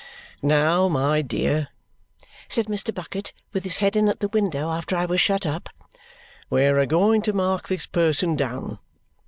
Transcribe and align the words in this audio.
"Now, 0.41 0.87
my 0.87 1.21
dear," 1.21 1.67
said 2.49 2.65
Mr. 2.65 2.91
Bucket, 2.91 3.33
with 3.53 3.63
his 3.63 3.77
head 3.77 3.95
in 3.95 4.09
at 4.09 4.19
the 4.19 4.29
window 4.29 4.71
after 4.71 4.95
I 4.95 5.05
was 5.05 5.21
shut 5.21 5.45
up. 5.45 5.69
"We're 6.49 6.79
a 6.79 6.87
going 6.87 7.21
to 7.21 7.33
mark 7.33 7.67
this 7.67 7.85
person 7.85 8.35
down. 8.35 8.79